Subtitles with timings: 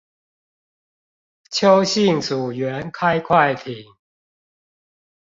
[1.51, 3.85] 邱姓組員開快艇